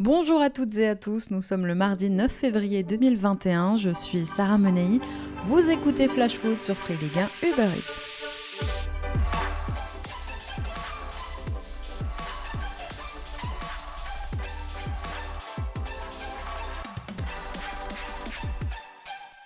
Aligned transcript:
Bonjour 0.00 0.40
à 0.40 0.48
toutes 0.48 0.78
et 0.78 0.88
à 0.88 0.96
tous, 0.96 1.30
nous 1.30 1.42
sommes 1.42 1.66
le 1.66 1.74
mardi 1.74 2.08
9 2.08 2.32
février 2.32 2.82
2021, 2.82 3.76
je 3.76 3.90
suis 3.90 4.24
Sarah 4.24 4.56
Menei, 4.56 4.98
vous 5.46 5.70
écoutez 5.70 6.08
Flash 6.08 6.38
Food 6.38 6.58
sur 6.58 6.74
Free 6.74 6.96
Ligue 7.02 7.18
1 7.42 7.48
Uber 7.48 7.68
Eats. 7.76 8.19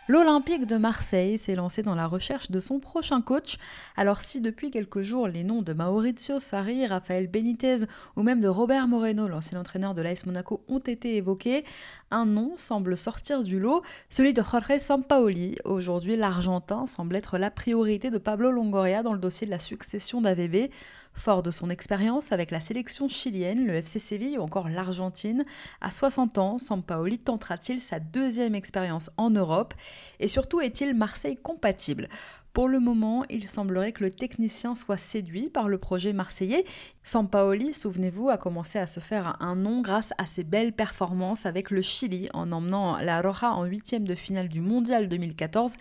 L'Olympique 0.06 0.66
de 0.66 0.76
Marseille 0.76 1.38
s'est 1.38 1.54
lancé 1.54 1.82
dans 1.82 1.94
la 1.94 2.06
recherche 2.06 2.50
de 2.50 2.60
son 2.60 2.78
prochain 2.78 3.22
coach. 3.22 3.56
Alors 3.96 4.20
si 4.20 4.42
depuis 4.42 4.70
quelques 4.70 5.00
jours 5.00 5.28
les 5.28 5.44
noms 5.44 5.62
de 5.62 5.72
Maurizio 5.72 6.40
Sarri, 6.40 6.86
Rafael 6.86 7.26
Benitez 7.26 7.86
ou 8.14 8.22
même 8.22 8.40
de 8.40 8.48
Robert 8.48 8.86
Moreno, 8.86 9.26
l'ancien 9.26 9.58
entraîneur 9.58 9.94
de 9.94 10.02
l'AS 10.02 10.26
Monaco, 10.26 10.62
ont 10.68 10.78
été 10.78 11.16
évoqués, 11.16 11.64
un 12.10 12.26
nom 12.26 12.52
semble 12.58 12.98
sortir 12.98 13.42
du 13.42 13.58
lot, 13.58 13.82
celui 14.10 14.34
de 14.34 14.42
Jorge 14.42 14.76
Sampaoli. 14.76 15.56
Aujourd'hui, 15.64 16.16
l'Argentin 16.16 16.86
semble 16.86 17.16
être 17.16 17.38
la 17.38 17.50
priorité 17.50 18.10
de 18.10 18.18
Pablo 18.18 18.50
Longoria 18.50 19.02
dans 19.02 19.14
le 19.14 19.18
dossier 19.18 19.46
de 19.46 19.52
la 19.52 19.58
succession 19.58 20.20
d'AVB. 20.20 20.70
Fort 21.14 21.42
de 21.42 21.50
son 21.50 21.70
expérience 21.70 22.32
avec 22.32 22.50
la 22.50 22.60
sélection 22.60 23.08
chilienne, 23.08 23.66
le 23.66 23.74
FC 23.74 23.98
Séville 23.98 24.38
ou 24.38 24.42
encore 24.42 24.68
l'Argentine, 24.68 25.44
à 25.80 25.90
60 25.90 26.38
ans, 26.38 26.58
Sampaoli 26.58 27.18
tentera-t-il 27.18 27.80
sa 27.80 28.00
deuxième 28.00 28.54
expérience 28.54 29.10
en 29.16 29.30
Europe? 29.30 29.74
Et 30.18 30.28
surtout, 30.28 30.60
est-il 30.60 30.94
Marseille 30.94 31.38
compatible? 31.40 32.08
Pour 32.52 32.68
le 32.68 32.78
moment, 32.78 33.24
il 33.30 33.48
semblerait 33.48 33.90
que 33.90 34.04
le 34.04 34.10
technicien 34.10 34.76
soit 34.76 34.96
séduit 34.96 35.50
par 35.50 35.68
le 35.68 35.78
projet 35.78 36.12
marseillais. 36.12 36.64
Sampaoli, 37.02 37.74
souvenez-vous, 37.74 38.28
a 38.28 38.38
commencé 38.38 38.78
à 38.78 38.86
se 38.86 39.00
faire 39.00 39.36
un 39.40 39.56
nom 39.56 39.80
grâce 39.80 40.12
à 40.18 40.26
ses 40.26 40.44
belles 40.44 40.72
performances 40.72 41.46
avec 41.46 41.70
le 41.70 41.82
Chili 41.82 42.28
en 42.32 42.52
emmenant 42.52 42.98
la 42.98 43.22
Roja 43.22 43.50
en 43.50 43.64
huitième 43.64 44.06
de 44.06 44.14
finale 44.14 44.48
du 44.48 44.60
Mondial 44.60 45.08
2014 45.08 45.74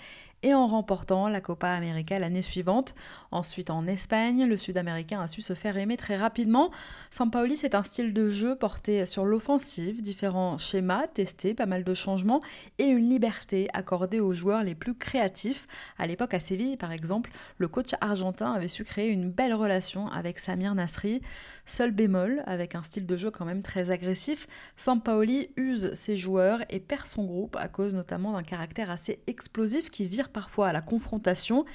et 0.43 0.53
en 0.53 0.67
remportant 0.67 1.27
la 1.27 1.41
Copa 1.41 1.69
América 1.69 2.19
l'année 2.19 2.41
suivante. 2.41 2.93
Ensuite, 3.31 3.69
en 3.69 3.87
Espagne, 3.87 4.45
le 4.45 4.57
Sud-Américain 4.57 5.21
a 5.21 5.27
su 5.27 5.41
se 5.41 5.53
faire 5.53 5.77
aimer 5.77 5.97
très 5.97 6.17
rapidement. 6.17 6.69
Sampaoli, 7.09 7.57
c'est 7.57 7.75
un 7.75 7.83
style 7.83 8.13
de 8.13 8.29
jeu 8.29 8.55
porté 8.55 9.05
sur 9.05 9.25
l'offensive, 9.25 10.01
différents 10.01 10.57
schémas 10.57 11.07
testés, 11.07 11.53
pas 11.53 11.65
mal 11.65 11.83
de 11.83 11.93
changements 11.93 12.41
et 12.77 12.85
une 12.85 13.09
liberté 13.09 13.69
accordée 13.73 14.19
aux 14.19 14.33
joueurs 14.33 14.63
les 14.63 14.75
plus 14.75 14.95
créatifs. 14.95 15.67
À 15.97 16.07
l'époque, 16.07 16.33
à 16.33 16.39
Séville, 16.39 16.77
par 16.77 16.91
exemple, 16.91 17.31
le 17.57 17.67
coach 17.67 17.91
argentin 18.01 18.51
avait 18.51 18.67
su 18.67 18.83
créer 18.83 19.09
une 19.09 19.31
belle 19.31 19.53
relation 19.53 20.07
avec 20.09 20.39
Samir 20.39 20.75
Nasri. 20.75 21.21
Seul 21.65 21.91
bémol, 21.91 22.43
avec 22.45 22.75
un 22.75 22.83
style 22.83 23.05
de 23.05 23.15
jeu 23.15 23.31
quand 23.31 23.45
même 23.45 23.61
très 23.61 23.89
agressif, 23.89 24.47
Sampaoli 24.75 25.49
use 25.55 25.93
ses 25.93 26.17
joueurs 26.17 26.59
et 26.69 26.81
perd 26.81 27.05
son 27.05 27.23
groupe 27.23 27.55
à 27.55 27.69
cause 27.69 27.93
notamment 27.93 28.33
d'un 28.33 28.43
caractère 28.43 28.91
assez 28.91 29.21
explosif 29.27 29.89
qui 29.89 30.05
vire 30.05 30.29
parfois 30.33 30.67
à 30.69 30.73
la 30.73 30.81
confrontation. 30.81 31.65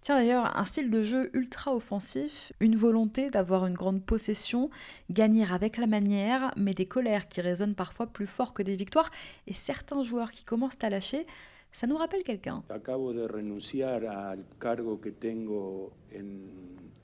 Tiens 0.00 0.16
d'ailleurs, 0.16 0.56
un 0.56 0.64
style 0.64 0.90
de 0.90 1.02
jeu 1.02 1.28
ultra 1.34 1.74
offensif, 1.74 2.52
une 2.60 2.76
volonté 2.76 3.30
d'avoir 3.30 3.66
une 3.66 3.74
grande 3.74 4.02
possession, 4.02 4.70
gagner 5.10 5.44
avec 5.44 5.76
la 5.76 5.86
manière, 5.86 6.52
mais 6.56 6.72
des 6.72 6.86
colères 6.86 7.28
qui 7.28 7.40
résonnent 7.40 7.74
parfois 7.74 8.06
plus 8.06 8.26
fort 8.26 8.54
que 8.54 8.62
des 8.62 8.76
victoires, 8.76 9.10
et 9.46 9.54
certains 9.54 10.02
joueurs 10.04 10.30
qui 10.30 10.44
commencent 10.44 10.78
à 10.82 10.88
lâcher, 10.88 11.26
ça 11.72 11.86
nous 11.86 11.96
rappelle 11.96 12.22
quelqu'un. 12.22 12.62
Acabo 12.70 13.12
de 13.12 13.26
renunciar 13.26 14.04
al 14.04 14.44
cargo 14.58 14.96
que 14.96 15.10
tengo 15.10 15.92
en, 16.14 16.54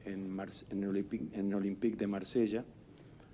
en, 0.07 1.53
Olympique 1.53 1.97
de 1.97 2.07
Marsella. 2.07 2.65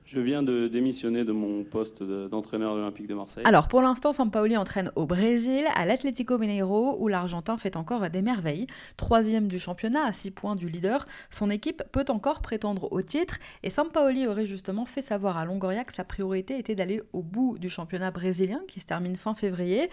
Je 0.04 0.18
viens 0.18 0.42
de 0.42 0.66
démissionner 0.66 1.24
de 1.24 1.32
mon 1.32 1.62
poste 1.62 2.02
d'entraîneur 2.02 2.74
de 2.74 3.06
de 3.06 3.14
Marseille. 3.14 3.44
Alors 3.46 3.68
pour 3.68 3.80
l'instant, 3.80 4.12
Sampaoli 4.12 4.56
entraîne 4.56 4.90
au 4.96 5.06
Brésil, 5.06 5.64
à 5.74 5.86
l'Atlético 5.86 6.36
Mineiro, 6.36 6.96
où 6.98 7.06
l'Argentin 7.06 7.58
fait 7.58 7.76
encore 7.76 8.10
des 8.10 8.22
merveilles. 8.22 8.66
Troisième 8.96 9.46
du 9.46 9.58
championnat, 9.58 10.05
à 10.05 10.12
6 10.12 10.33
points 10.33 10.56
du 10.56 10.68
leader, 10.68 11.06
son 11.30 11.48
équipe 11.48 11.84
peut 11.92 12.06
encore 12.08 12.40
prétendre 12.40 12.92
au 12.92 13.02
titre, 13.02 13.39
et 13.62 13.70
Sampaoli 13.70 14.27
aurait 14.27 14.46
justement 14.46 14.84
fait 14.84 15.02
savoir 15.02 15.39
à 15.39 15.44
Longoria 15.44 15.84
que 15.84 15.92
sa 15.92 16.05
priorité 16.05 16.58
était 16.58 16.74
d'aller 16.74 17.02
au 17.12 17.22
bout 17.22 17.58
du 17.58 17.68
championnat 17.68 18.10
brésilien, 18.10 18.60
qui 18.66 18.80
se 18.80 18.86
termine 18.86 19.14
fin 19.14 19.34
février. 19.34 19.90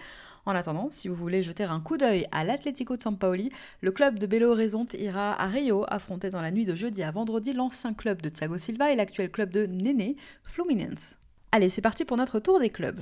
En 0.48 0.54
attendant, 0.54 0.88
si 0.90 1.08
vous 1.08 1.14
voulez 1.14 1.42
jeter 1.42 1.64
un 1.64 1.78
coup 1.78 1.98
d'œil 1.98 2.26
à 2.32 2.42
l'Atlético 2.42 2.96
de 2.96 3.02
Sampaoli, 3.02 3.50
le 3.82 3.92
club 3.92 4.18
de 4.18 4.26
Belo 4.26 4.50
Horizonte 4.50 4.94
ira 4.94 5.38
à 5.38 5.46
Rio 5.46 5.84
affronter 5.88 6.30
dans 6.30 6.40
la 6.40 6.50
nuit 6.50 6.64
de 6.64 6.74
jeudi 6.74 7.02
à 7.02 7.10
vendredi 7.10 7.52
l'ancien 7.52 7.92
club 7.92 8.22
de 8.22 8.30
Thiago 8.30 8.56
Silva 8.56 8.90
et 8.90 8.96
l'actuel 8.96 9.30
club 9.30 9.50
de 9.50 9.66
Néné, 9.66 10.16
Fluminense. 10.44 11.16
Allez, 11.52 11.68
c'est 11.68 11.82
parti 11.82 12.06
pour 12.06 12.16
notre 12.16 12.40
tour 12.40 12.60
des 12.60 12.70
clubs. 12.70 12.98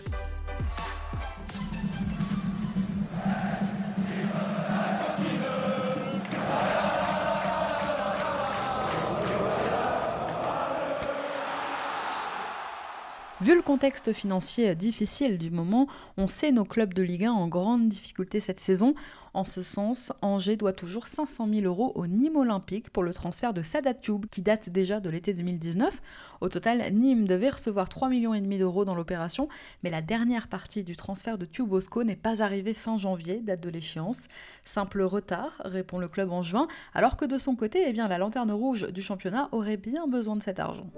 Vu 13.47 13.55
le 13.55 13.62
contexte 13.62 14.12
financier 14.12 14.75
difficile 14.75 15.39
du 15.39 15.53
moment, 15.53 15.87
on 16.17 16.27
sait 16.27 16.51
nos 16.51 16.65
clubs 16.65 16.93
de 16.93 17.05
Ligue 17.05 17.27
1 17.27 17.31
en 17.31 17.47
grande 17.47 17.89
difficulté 17.89 18.41
cette 18.41 18.59
saison. 18.59 18.97
En 19.34 19.45
ce 19.45 19.62
sens, 19.62 20.12
Angers 20.21 20.57
doit 20.57 20.73
toujours 20.73 21.07
500 21.07 21.47
000 21.47 21.65
euros 21.65 21.93
au 21.95 22.09
Nîmes 22.09 22.34
Olympique 22.34 22.91
pour 22.91 23.05
le 23.05 23.15
transfert 23.15 23.55
de 23.55 23.62
Sadat 23.62 23.95
Tube 23.95 24.27
qui 24.27 24.43
date 24.43 24.69
déjà 24.69 24.99
de 24.99 25.09
l'été 25.11 25.33
2019. 25.33 26.03
Au 26.41 26.49
total, 26.49 26.93
Nîmes 26.93 27.29
devait 27.29 27.51
recevoir 27.51 27.87
3,5 27.87 28.09
millions 28.09 28.59
d'euros 28.59 28.84
dans 28.84 28.97
l'opération, 28.97 29.49
mais 29.84 29.91
la 29.91 30.03
dernière 30.03 30.49
partie 30.49 30.83
du 30.83 30.97
transfert 30.97 31.39
de 31.39 31.45
Tubosco 31.45 32.03
n'est 32.03 32.17
pas 32.17 32.43
arrivée 32.43 32.75
fin 32.75 32.97
janvier, 32.97 33.39
date 33.39 33.61
de 33.61 33.71
l'échéance. 33.71 34.27
Simple 34.65 35.03
retard, 35.03 35.53
répond 35.65 36.01
le 36.01 36.09
club 36.09 36.33
en 36.33 36.43
juin, 36.43 36.67
alors 36.95 37.17
que 37.17 37.25
de 37.25 37.39
son 37.39 37.55
côté, 37.55 37.84
eh 37.87 37.93
la 37.93 38.19
lanterne 38.19 38.51
rouge 38.51 38.89
du 38.89 39.03
championnat 39.03 39.49
aurait 39.53 39.77
bien 39.77 40.09
besoin 40.09 40.34
de 40.34 40.43
cet 40.43 40.59
argent. 40.59 40.91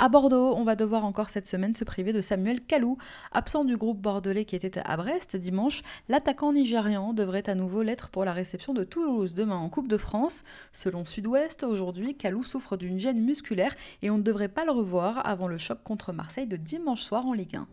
À 0.00 0.08
Bordeaux, 0.08 0.54
on 0.56 0.62
va 0.62 0.76
devoir 0.76 1.04
encore 1.04 1.28
cette 1.28 1.48
semaine 1.48 1.74
se 1.74 1.82
priver 1.82 2.12
de 2.12 2.20
Samuel 2.20 2.60
Kalou. 2.60 2.98
Absent 3.32 3.64
du 3.64 3.76
groupe 3.76 4.00
bordelais 4.00 4.44
qui 4.44 4.54
était 4.54 4.80
à 4.84 4.96
Brest 4.96 5.34
dimanche, 5.34 5.82
l'attaquant 6.08 6.52
nigérian 6.52 7.12
devrait 7.12 7.50
à 7.50 7.56
nouveau 7.56 7.82
l'être 7.82 8.08
pour 8.08 8.24
la 8.24 8.32
réception 8.32 8.74
de 8.74 8.84
Toulouse 8.84 9.34
demain 9.34 9.56
en 9.56 9.68
Coupe 9.68 9.88
de 9.88 9.96
France. 9.96 10.44
Selon 10.72 11.04
Sud-Ouest, 11.04 11.64
aujourd'hui, 11.64 12.14
Kalou 12.14 12.44
souffre 12.44 12.76
d'une 12.76 13.00
gêne 13.00 13.24
musculaire 13.24 13.74
et 14.02 14.10
on 14.10 14.18
ne 14.18 14.22
devrait 14.22 14.46
pas 14.46 14.64
le 14.64 14.70
revoir 14.70 15.26
avant 15.26 15.48
le 15.48 15.58
choc 15.58 15.82
contre 15.82 16.12
Marseille 16.12 16.46
de 16.46 16.56
dimanche 16.56 17.02
soir 17.02 17.26
en 17.26 17.32
Ligue 17.32 17.56
1. 17.56 17.66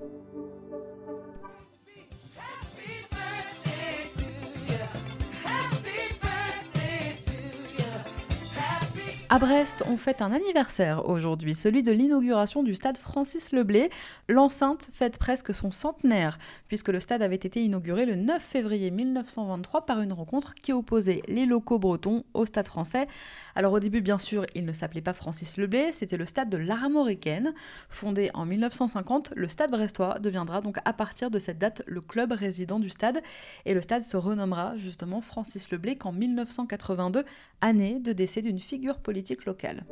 À 9.27 9.39
Brest, 9.39 9.83
on 9.87 9.97
fête 9.97 10.21
un 10.21 10.31
anniversaire 10.31 11.09
aujourd'hui, 11.09 11.55
celui 11.55 11.81
de 11.81 11.91
l'inauguration 11.91 12.61
du 12.61 12.75
stade 12.75 12.99
Francis 12.99 13.53
Leblé. 13.53 13.89
L'enceinte 14.29 14.91
fête 14.93 15.17
presque 15.17 15.51
son 15.51 15.71
centenaire, 15.71 16.37
puisque 16.67 16.89
le 16.89 16.99
stade 16.99 17.23
avait 17.23 17.35
été 17.35 17.63
inauguré 17.63 18.05
le 18.05 18.17
9 18.17 18.39
février 18.39 18.91
1923 18.91 19.87
par 19.87 20.01
une 20.01 20.13
rencontre 20.13 20.53
qui 20.53 20.73
opposait 20.73 21.23
les 21.27 21.47
locaux 21.47 21.79
bretons 21.79 22.23
au 22.35 22.45
stade 22.45 22.67
français. 22.67 23.07
Alors 23.55 23.73
au 23.73 23.79
début, 23.79 23.99
bien 23.99 24.19
sûr, 24.19 24.45
il 24.53 24.63
ne 24.63 24.73
s'appelait 24.73 25.01
pas 25.01 25.13
Francis 25.13 25.57
Leblé, 25.57 25.91
c'était 25.91 26.17
le 26.17 26.27
stade 26.27 26.51
de 26.51 26.57
l'Armoricaine. 26.57 27.55
Fondé 27.89 28.29
en 28.35 28.45
1950, 28.45 29.33
le 29.35 29.47
stade 29.47 29.71
brestois 29.71 30.19
deviendra 30.19 30.61
donc 30.61 30.77
à 30.85 30.93
partir 30.93 31.31
de 31.31 31.39
cette 31.39 31.57
date 31.57 31.81
le 31.87 32.01
club 32.01 32.31
résident 32.31 32.79
du 32.79 32.89
stade, 32.89 33.23
et 33.65 33.73
le 33.73 33.81
stade 33.81 34.03
se 34.03 34.17
renommera 34.17 34.77
justement 34.77 35.19
Francis 35.21 35.71
Leblé 35.71 35.95
qu'en 35.95 36.11
1982, 36.11 37.25
année 37.61 37.99
de 37.99 38.13
décès 38.13 38.43
d'une 38.43 38.59
figure 38.59 38.99
politique 38.99 39.14
locale. 39.45 39.85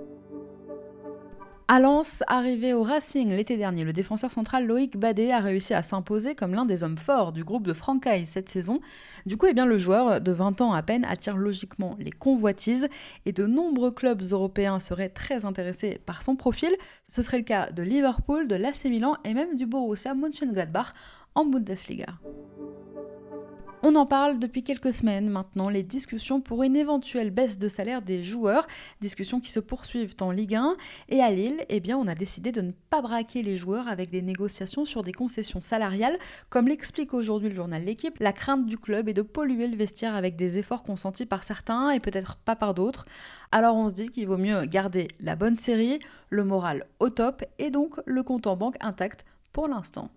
À 1.70 1.80
Lens, 1.80 2.24
arrivé 2.28 2.74
au 2.74 2.84
Racing 2.84 3.32
l'été 3.32 3.56
dernier, 3.56 3.86
le 3.86 3.94
défenseur 3.94 4.32
central 4.32 4.68
Loïc 4.68 4.98
Badet 4.98 5.32
a 5.32 5.40
réussi 5.40 5.74
à 5.74 5.82
s'imposer 5.82 6.36
comme 6.36 6.54
l'un 6.54 6.66
des 6.66 6.84
hommes 6.84 6.98
forts 6.98 7.32
du 7.32 7.46
groupe 7.46 7.66
de 7.66 7.72
Francaise 7.72 8.28
cette 8.28 8.50
saison. 8.50 8.82
Du 9.26 9.38
coup, 9.38 9.46
eh 9.50 9.54
bien, 9.54 9.66
le 9.66 9.78
joueur 9.78 10.20
de 10.20 10.32
20 10.34 10.60
ans 10.60 10.74
à 10.74 10.84
peine 10.84 11.06
attire 11.06 11.38
logiquement 11.38 11.96
les 12.00 12.12
convoitises 12.12 12.90
et 13.26 13.32
de 13.32 13.48
nombreux 13.48 13.92
clubs 13.92 14.22
européens 14.32 14.80
seraient 14.80 15.10
très 15.10 15.46
intéressés 15.46 16.02
par 16.06 16.22
son 16.22 16.36
profil. 16.36 16.76
Ce 17.08 17.22
serait 17.22 17.38
le 17.38 17.44
cas 17.44 17.72
de 17.72 17.82
Liverpool, 17.82 18.48
de 18.48 18.56
l'AC 18.56 18.84
Milan 18.86 19.16
et 19.24 19.34
même 19.34 19.56
du 19.56 19.66
Borussia 19.66 20.14
Mönchengladbach 20.14 20.94
en 21.34 21.46
Bundesliga. 21.46 22.08
On 23.86 23.96
en 23.96 24.06
parle 24.06 24.40
depuis 24.40 24.64
quelques 24.64 24.94
semaines 24.94 25.30
maintenant, 25.30 25.68
les 25.68 25.84
discussions 25.84 26.40
pour 26.40 26.64
une 26.64 26.78
éventuelle 26.78 27.32
baisse 27.32 27.60
de 27.60 27.68
salaire 27.68 28.02
des 28.02 28.24
joueurs, 28.24 28.66
discussions 29.02 29.42
qui 29.42 29.52
se 29.52 29.60
poursuivent 29.60 30.16
en 30.22 30.32
Ligue 30.32 30.56
1. 30.56 30.78
Et 31.10 31.20
à 31.20 31.30
Lille, 31.30 31.66
eh 31.68 31.82
on 31.94 32.08
a 32.08 32.16
décidé 32.16 32.54
de 32.54 32.62
ne 32.62 32.72
pas 32.90 33.02
braquer 33.02 33.44
les 33.44 33.58
joueurs 33.58 33.90
avec 33.90 34.10
des 34.10 34.22
négociations 34.22 34.86
sur 34.86 35.04
des 35.04 35.12
concessions 35.12 35.60
salariales. 35.60 36.18
Comme 36.50 36.70
l'explique 36.70 37.14
aujourd'hui 37.14 37.50
le 37.50 37.58
journal 37.58 37.84
L'équipe, 37.84 38.18
la 38.22 38.32
crainte 38.32 38.68
du 38.68 38.78
club 38.78 39.10
est 39.10 39.14
de 39.14 39.22
polluer 39.22 39.68
le 39.68 39.76
vestiaire 39.76 40.16
avec 40.16 40.38
des 40.38 40.58
efforts 40.58 40.84
consentis 40.84 41.26
par 41.26 41.44
certains 41.44 41.90
et 41.90 42.00
peut-être 42.00 42.38
pas 42.38 42.56
par 42.56 42.74
d'autres. 42.74 43.04
Alors 43.52 43.76
on 43.76 43.90
se 43.90 43.96
dit 43.96 44.08
qu'il 44.08 44.28
vaut 44.28 44.38
mieux 44.38 44.64
garder 44.64 45.10
la 45.20 45.36
bonne 45.36 45.58
série, 45.58 46.00
le 46.30 46.46
moral 46.46 46.86
au 47.02 47.10
top 47.10 47.44
et 47.60 47.70
donc 47.70 48.00
le 48.06 48.24
compte 48.24 48.48
en 48.48 48.56
banque 48.56 48.78
intact 48.80 49.26
pour 49.52 49.68
l'instant. 49.68 50.10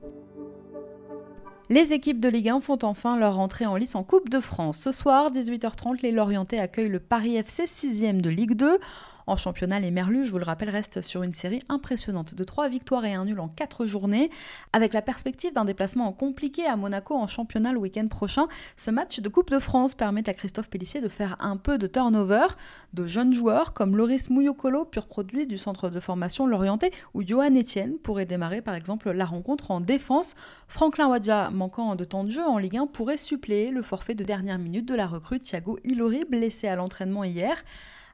Les 1.68 1.92
équipes 1.92 2.20
de 2.20 2.28
Ligue 2.28 2.50
1 2.50 2.60
font 2.60 2.78
enfin 2.82 3.18
leur 3.18 3.40
entrée 3.40 3.66
en 3.66 3.74
lice 3.74 3.96
en 3.96 4.04
Coupe 4.04 4.28
de 4.28 4.38
France. 4.38 4.78
Ce 4.78 4.92
soir, 4.92 5.32
18h30, 5.32 6.00
les 6.00 6.12
Lorientais 6.12 6.60
accueillent 6.60 6.88
le 6.88 7.00
Paris 7.00 7.34
FC 7.34 7.64
6e 7.64 8.20
de 8.20 8.30
Ligue 8.30 8.54
2. 8.54 8.78
En 9.28 9.34
championnat, 9.34 9.80
les 9.80 9.90
Merlus, 9.90 10.26
je 10.26 10.30
vous 10.30 10.38
le 10.38 10.44
rappelle, 10.44 10.70
restent 10.70 11.02
sur 11.02 11.24
une 11.24 11.34
série 11.34 11.60
impressionnante 11.68 12.36
de 12.36 12.44
3 12.44 12.68
victoires 12.68 13.04
et 13.04 13.14
un 13.14 13.24
nul 13.24 13.40
en 13.40 13.48
4 13.48 13.84
journées. 13.84 14.30
Avec 14.72 14.92
la 14.92 15.02
perspective 15.02 15.52
d'un 15.52 15.64
déplacement 15.64 16.12
compliqué 16.12 16.64
à 16.64 16.76
Monaco 16.76 17.16
en 17.16 17.26
championnat 17.26 17.72
le 17.72 17.78
week-end 17.78 18.06
prochain, 18.06 18.46
ce 18.76 18.92
match 18.92 19.18
de 19.18 19.28
Coupe 19.28 19.50
de 19.50 19.58
France 19.58 19.96
permet 19.96 20.28
à 20.28 20.32
Christophe 20.32 20.70
Pellissier 20.70 21.00
de 21.00 21.08
faire 21.08 21.36
un 21.40 21.56
peu 21.56 21.76
de 21.76 21.88
turnover. 21.88 22.46
De 22.94 23.08
jeunes 23.08 23.34
joueurs 23.34 23.72
comme 23.72 23.96
Loris 23.96 24.30
Mouyokolo, 24.30 24.84
pur 24.84 25.08
produit 25.08 25.48
du 25.48 25.58
centre 25.58 25.90
de 25.90 25.98
formation 25.98 26.46
Lorienté, 26.46 26.92
ou 27.12 27.26
Johan 27.26 27.56
Etienne 27.56 27.98
pourrait 27.98 28.26
démarrer 28.26 28.62
par 28.62 28.76
exemple 28.76 29.10
la 29.10 29.24
rencontre 29.24 29.72
en 29.72 29.80
défense. 29.80 30.36
Franklin 30.68 31.08
Wadja, 31.08 31.50
manquant 31.50 31.96
de 31.96 32.04
temps 32.04 32.22
de 32.22 32.30
jeu 32.30 32.44
en 32.44 32.58
Ligue 32.58 32.76
1, 32.76 32.86
pourrait 32.86 33.16
suppléer 33.16 33.72
le 33.72 33.82
forfait 33.82 34.14
de 34.14 34.22
dernière 34.22 34.60
minute 34.60 34.86
de 34.86 34.94
la 34.94 35.08
recrue 35.08 35.40
Thiago 35.40 35.80
Ilori, 35.82 36.24
blessé 36.30 36.68
à 36.68 36.76
l'entraînement 36.76 37.24
hier. 37.24 37.64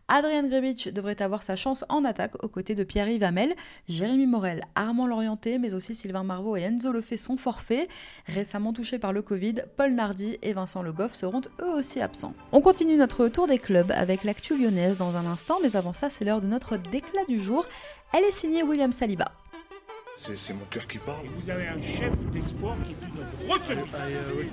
Adrian 0.09 0.47
Grebic 0.47 0.93
devrait 0.93 1.23
avoir 1.23 1.43
sa 1.43 1.57
chance 1.57 1.85
en 1.89 2.05
attaque 2.05 2.43
aux 2.45 2.49
côtés 2.49 2.75
de 2.75 2.85
Pierre-Yves 2.85 3.23
Hamel, 3.23 3.55
Jérémy 3.89 4.27
Morel, 4.27 4.65
Armand 4.75 5.07
Lorienté, 5.07 5.59
mais 5.59 5.75
aussi 5.75 5.95
Sylvain 5.95 6.25
Marvaux 6.25 6.57
et 6.57 6.63
Enzo 6.63 6.93
Lefebvre 6.93 7.21
sont 7.21 7.37
forfaits. 7.37 7.89
Récemment 8.27 8.73
touchés 8.73 8.99
par 8.99 9.13
le 9.13 9.23
Covid, 9.23 9.55
Paul 9.77 9.93
Nardi 9.93 10.39
et 10.43 10.53
Vincent 10.53 10.83
Le 10.83 10.93
Goff 10.93 11.15
seront 11.15 11.41
eux 11.61 11.71
aussi 11.71 12.01
absents. 12.01 12.35
On 12.53 12.61
continue 12.61 12.97
notre 12.97 13.29
tour 13.29 13.47
des 13.47 13.59
clubs 13.59 13.93
avec 13.93 14.25
l'actu 14.25 14.57
lyonnaise 14.57 14.97
dans 14.97 15.17
un 15.17 15.27
instant, 15.27 15.59
mais 15.63 15.77
avant 15.77 15.93
ça, 15.93 16.11
c'est 16.11 16.25
l'heure 16.25 16.41
de 16.41 16.47
notre 16.47 16.77
déclat 16.77 17.25
du 17.29 17.41
jour. 17.41 17.65
Elle 18.13 18.25
est 18.25 18.33
signée 18.33 18.63
William 18.63 18.93
Saliba. 18.93 19.33
C'est 20.17 20.53
mon 20.53 20.65
cœur 20.67 20.87
qui 20.87 20.99
parle. 20.99 21.25
Et 21.25 21.31
vous 21.37 21.51
avez 21.51 21.67
un 21.67 21.81
chef 21.81 22.13
d'espoir 22.31 22.77
qui 22.85 22.93
est 22.93 22.97
une 23.07 23.51
retenue. 23.51 23.83
Oui, 24.37 24.47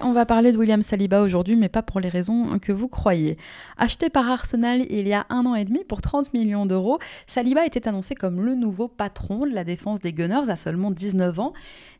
on 0.00 0.12
va 0.12 0.24
parler 0.24 0.52
de 0.52 0.58
William 0.58 0.80
Saliba 0.80 1.20
aujourd'hui, 1.20 1.54
mais 1.54 1.68
pas 1.68 1.82
pour 1.82 2.00
les 2.00 2.08
raisons 2.08 2.58
que 2.58 2.72
vous 2.72 2.88
croyez. 2.88 3.36
Acheté 3.76 4.08
par 4.08 4.30
Arsenal 4.30 4.86
il 4.88 5.06
y 5.06 5.12
a 5.12 5.26
un 5.28 5.44
an 5.44 5.54
et 5.54 5.66
demi 5.66 5.84
pour 5.84 6.00
30 6.00 6.32
millions 6.32 6.64
d'euros, 6.64 6.98
Saliba 7.26 7.66
était 7.66 7.86
annoncé 7.86 8.14
comme 8.14 8.40
le 8.40 8.54
nouveau 8.54 8.88
patron 8.88 9.46
de 9.46 9.52
la 9.52 9.64
défense 9.64 10.00
des 10.00 10.14
Gunners 10.14 10.48
à 10.48 10.56
seulement 10.56 10.90
19 10.90 11.40
ans. 11.40 11.52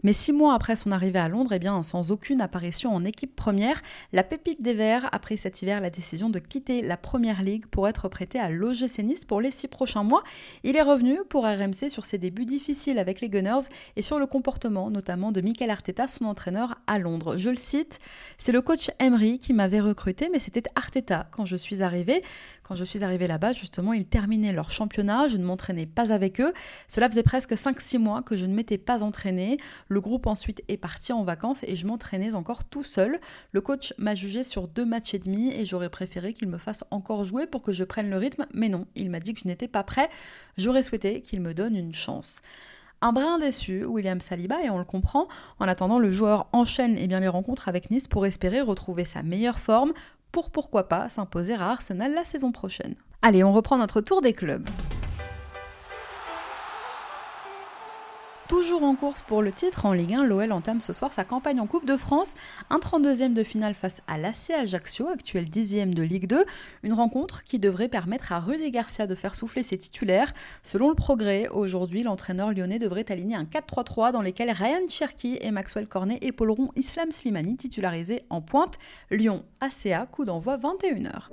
Mais 0.02 0.12
six 0.12 0.32
mois 0.32 0.54
après 0.54 0.76
son 0.76 0.92
arrivée 0.92 1.18
à 1.18 1.28
Londres, 1.28 1.52
et 1.52 1.56
eh 1.56 1.58
bien, 1.58 1.82
sans 1.82 2.12
aucune 2.12 2.40
apparition 2.40 2.94
en 2.94 3.04
équipe 3.04 3.34
première, 3.34 3.82
la 4.12 4.22
pépite 4.22 4.62
des 4.62 4.72
Verts 4.72 5.08
a 5.12 5.18
pris 5.18 5.36
cet 5.36 5.60
hiver 5.62 5.80
la 5.80 5.90
décision 5.90 6.30
de 6.30 6.38
quitter 6.38 6.80
la 6.80 6.96
Première 6.96 7.42
Ligue 7.42 7.66
pour 7.66 7.88
être 7.88 8.08
prêté 8.08 8.38
à 8.38 8.50
l'OGC 8.50 9.00
Nice 9.00 9.24
pour 9.24 9.40
les 9.40 9.50
six 9.50 9.68
prochains 9.68 10.04
mois. 10.04 10.22
Il 10.64 10.76
est 10.76 10.82
revenu 10.82 11.18
pour 11.28 11.44
RMC 11.44 11.88
sur 11.88 12.04
ses 12.04 12.18
débuts 12.18 12.46
difficiles 12.46 12.98
avec 12.98 13.20
les 13.20 13.28
Gunners 13.28 13.66
et 13.96 14.02
sur 14.02 14.18
le 14.18 14.26
comportement 14.26 14.90
notamment 14.90 15.32
de 15.32 15.40
Mikel 15.40 15.70
Arteta, 15.70 16.08
son 16.08 16.26
entraîneur 16.26 16.76
à 16.86 16.98
Londres. 16.98 17.36
Je 17.36 17.50
le 17.50 17.56
c'est 18.38 18.52
le 18.52 18.60
coach 18.60 18.90
Emery 19.00 19.38
qui 19.38 19.52
m'avait 19.52 19.80
recruté, 19.80 20.28
mais 20.32 20.38
c'était 20.38 20.62
Arteta 20.74 21.28
quand 21.30 21.44
je 21.44 21.56
suis 21.56 21.82
arrivé. 21.82 22.22
Quand 22.62 22.74
je 22.74 22.84
suis 22.84 23.02
arrivé 23.04 23.26
là-bas, 23.26 23.52
justement, 23.52 23.92
ils 23.92 24.06
terminaient 24.06 24.52
leur 24.52 24.70
championnat, 24.70 25.28
je 25.28 25.36
ne 25.36 25.44
m'entraînais 25.44 25.86
pas 25.86 26.12
avec 26.12 26.40
eux. 26.40 26.52
Cela 26.88 27.08
faisait 27.08 27.22
presque 27.22 27.52
5-6 27.52 27.98
mois 27.98 28.22
que 28.22 28.36
je 28.36 28.46
ne 28.46 28.54
m'étais 28.54 28.78
pas 28.78 29.02
entraîné. 29.02 29.58
Le 29.88 30.00
groupe 30.00 30.26
ensuite 30.26 30.62
est 30.68 30.76
parti 30.76 31.12
en 31.12 31.24
vacances 31.24 31.64
et 31.64 31.76
je 31.76 31.86
m'entraînais 31.86 32.34
encore 32.34 32.64
tout 32.64 32.84
seul. 32.84 33.18
Le 33.52 33.60
coach 33.60 33.94
m'a 33.98 34.14
jugé 34.14 34.44
sur 34.44 34.68
deux 34.68 34.84
matchs 34.84 35.14
et 35.14 35.18
demi 35.18 35.52
et 35.52 35.64
j'aurais 35.64 35.90
préféré 35.90 36.34
qu'il 36.34 36.48
me 36.48 36.58
fasse 36.58 36.84
encore 36.90 37.24
jouer 37.24 37.46
pour 37.46 37.62
que 37.62 37.72
je 37.72 37.84
prenne 37.84 38.10
le 38.10 38.16
rythme, 38.16 38.46
mais 38.52 38.68
non, 38.68 38.86
il 38.94 39.10
m'a 39.10 39.20
dit 39.20 39.34
que 39.34 39.40
je 39.40 39.48
n'étais 39.48 39.68
pas 39.68 39.82
prêt. 39.82 40.08
J'aurais 40.56 40.82
souhaité 40.82 41.20
qu'il 41.20 41.40
me 41.40 41.54
donne 41.54 41.76
une 41.76 41.94
chance. 41.94 42.40
Un 43.02 43.12
brin 43.12 43.38
déçu, 43.38 43.84
William 43.84 44.20
Saliba, 44.20 44.62
et 44.62 44.70
on 44.70 44.78
le 44.78 44.84
comprend. 44.84 45.28
En 45.60 45.68
attendant, 45.68 45.98
le 45.98 46.12
joueur 46.12 46.46
enchaîne 46.52 46.96
eh 46.98 47.06
bien, 47.06 47.20
les 47.20 47.28
rencontres 47.28 47.68
avec 47.68 47.90
Nice 47.90 48.08
pour 48.08 48.24
espérer 48.24 48.62
retrouver 48.62 49.04
sa 49.04 49.22
meilleure 49.22 49.58
forme, 49.58 49.92
pour 50.32 50.50
pourquoi 50.50 50.88
pas 50.88 51.08
s'imposer 51.08 51.54
à 51.54 51.68
Arsenal 51.68 52.14
la 52.14 52.24
saison 52.24 52.52
prochaine. 52.52 52.94
Allez, 53.22 53.44
on 53.44 53.52
reprend 53.52 53.76
notre 53.76 54.00
tour 54.00 54.22
des 54.22 54.32
clubs. 54.32 54.66
Toujours 58.48 58.84
en 58.84 58.94
course 58.94 59.22
pour 59.22 59.42
le 59.42 59.50
titre 59.50 59.86
en 59.86 59.92
Ligue 59.92 60.14
1, 60.14 60.24
l'OL 60.24 60.52
entame 60.52 60.80
ce 60.80 60.92
soir 60.92 61.12
sa 61.12 61.24
campagne 61.24 61.58
en 61.58 61.66
Coupe 61.66 61.84
de 61.84 61.96
France. 61.96 62.34
Un 62.70 62.78
32e 62.78 63.34
de 63.34 63.42
finale 63.42 63.74
face 63.74 64.02
à 64.06 64.18
l'AC 64.18 64.50
Ajaccio, 64.50 65.08
actuel 65.08 65.46
10e 65.46 65.92
de 65.92 66.02
Ligue 66.04 66.28
2. 66.28 66.44
Une 66.84 66.92
rencontre 66.92 67.42
qui 67.42 67.58
devrait 67.58 67.88
permettre 67.88 68.30
à 68.30 68.38
Rudy 68.38 68.70
Garcia 68.70 69.08
de 69.08 69.16
faire 69.16 69.34
souffler 69.34 69.64
ses 69.64 69.78
titulaires. 69.78 70.32
Selon 70.62 70.90
le 70.90 70.94
progrès, 70.94 71.48
aujourd'hui, 71.48 72.04
l'entraîneur 72.04 72.52
lyonnais 72.52 72.78
devrait 72.78 73.10
aligner 73.10 73.34
un 73.34 73.44
4-3-3 73.44 74.12
dans 74.12 74.22
lequel 74.22 74.52
Ryan 74.52 74.86
Cherki 74.88 75.38
et 75.40 75.50
Maxwell 75.50 75.88
Cornet 75.88 76.18
épauleront 76.22 76.70
Islam 76.76 77.10
Slimani 77.10 77.56
titularisé 77.56 78.22
en 78.30 78.42
pointe. 78.42 78.78
Lyon 79.10 79.44
ACA, 79.60 80.06
coup 80.06 80.24
d'envoi 80.24 80.56
21h 80.56 81.30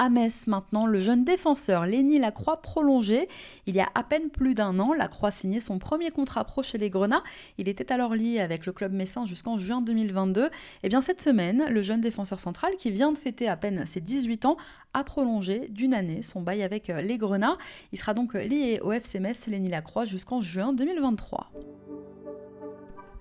à 0.00 0.08
Metz 0.08 0.46
maintenant, 0.46 0.86
le 0.86 0.98
jeune 0.98 1.24
défenseur 1.24 1.84
Lenny 1.84 2.18
Lacroix 2.18 2.62
prolongé. 2.62 3.28
Il 3.66 3.76
y 3.76 3.80
a 3.80 3.88
à 3.94 4.02
peine 4.02 4.30
plus 4.30 4.54
d'un 4.54 4.78
an, 4.78 4.94
Lacroix 4.94 5.30
signait 5.30 5.60
son 5.60 5.78
premier 5.78 6.10
contrat 6.10 6.42
pro 6.44 6.62
chez 6.62 6.78
les 6.78 6.88
Grenats. 6.88 7.22
Il 7.58 7.68
était 7.68 7.92
alors 7.92 8.14
lié 8.14 8.40
avec 8.40 8.64
le 8.64 8.72
club 8.72 8.94
messin 8.94 9.26
jusqu'en 9.26 9.58
juin 9.58 9.82
2022. 9.82 10.46
Et 10.46 10.48
eh 10.84 10.88
bien 10.88 11.02
cette 11.02 11.20
semaine, 11.20 11.66
le 11.68 11.82
jeune 11.82 12.00
défenseur 12.00 12.40
central 12.40 12.76
qui 12.78 12.90
vient 12.90 13.12
de 13.12 13.18
fêter 13.18 13.46
à 13.46 13.58
peine 13.58 13.84
ses 13.84 14.00
18 14.00 14.46
ans 14.46 14.56
a 14.94 15.04
prolongé 15.04 15.68
d'une 15.68 15.92
année 15.92 16.22
son 16.22 16.40
bail 16.40 16.62
avec 16.62 16.88
euh, 16.88 17.02
les 17.02 17.18
Grenats. 17.18 17.58
Il 17.92 17.98
sera 17.98 18.14
donc 18.14 18.32
lié 18.32 18.80
au 18.82 18.92
FC 18.92 19.20
Metz 19.20 19.48
Lenny 19.48 19.68
Lacroix 19.68 20.06
jusqu'en 20.06 20.40
juin 20.40 20.72
2023. 20.72 21.50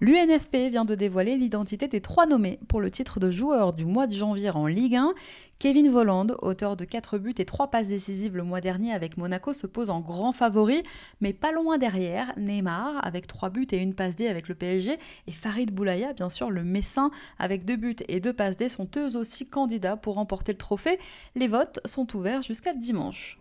L'UNFP 0.02 0.70
vient 0.72 0.86
de 0.86 0.96
dévoiler 0.96 1.36
l'identité 1.36 1.90
des 1.90 2.00
trois 2.00 2.26
nommés 2.26 2.58
pour 2.70 2.80
le 2.80 2.90
titre 2.90 3.20
de 3.20 3.30
joueur 3.30 3.74
du 3.74 3.86
mois 3.86 4.08
de 4.08 4.14
janvier 4.14 4.50
en 4.50 4.66
Ligue 4.66 4.96
1. 4.96 5.14
Kevin 5.60 5.90
Volland, 5.90 6.28
auteur 6.42 6.78
de 6.78 6.86
4 6.86 7.18
buts 7.18 7.36
et 7.38 7.44
3 7.44 7.70
passes 7.70 7.90
décisives 7.90 8.38
le 8.38 8.44
mois 8.44 8.62
dernier 8.62 8.94
avec 8.94 9.18
Monaco, 9.18 9.52
se 9.52 9.68
pose 9.68 9.90
en 9.90 10.00
grand 10.00 10.32
favori, 10.32 10.84
mais 11.20 11.34
pas 11.34 11.52
loin 11.52 11.78
derrière, 11.78 12.32
Neymar 12.38 13.06
avec 13.06 13.28
3 13.28 13.50
buts 13.50 13.68
et 13.72 13.78
une 13.78 13.94
passe 13.94 14.16
D 14.16 14.30
avec 14.30 14.48
le 14.48 14.56
PSG, 14.56 14.98
et 15.28 15.32
Farid 15.34 15.74
Boulaya, 15.74 16.14
bien 16.14 16.30
sûr, 16.30 16.50
le 16.50 16.64
Messin, 16.64 17.12
avec 17.38 17.66
2 17.66 17.76
buts 17.76 17.96
et 18.08 18.22
2 18.22 18.32
passes 18.32 18.56
D, 18.56 18.70
sont 18.70 18.88
eux 18.96 19.18
aussi 19.18 19.48
candidats 19.48 19.98
pour 19.98 20.16
remporter 20.16 20.54
le 20.54 20.58
trophée. 20.58 20.98
Les 21.36 21.50
votes 21.50 21.82
sont 21.84 22.16
ouverts 22.16 22.42
jusqu'à 22.42 22.74
dimanche. 22.74 23.38